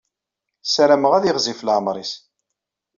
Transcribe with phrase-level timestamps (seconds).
[0.65, 2.11] Ssarameɣ ad yiɣzif leɛmeṛ-is.